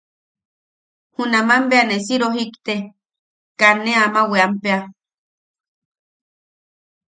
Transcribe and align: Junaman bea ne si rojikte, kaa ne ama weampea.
Junaman 1.15 1.63
bea 1.69 1.83
ne 1.87 1.95
si 2.05 2.15
rojikte, 2.21 2.75
kaa 3.59 3.75
ne 3.83 3.91
ama 4.05 4.21
weampea. 4.31 4.81